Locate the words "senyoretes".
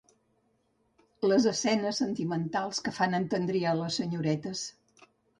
4.01-4.65